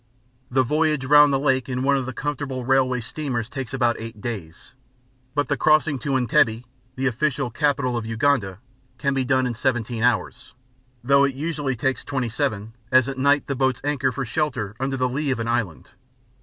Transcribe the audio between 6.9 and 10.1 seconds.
the official capital of Uganda, can be done in seventeen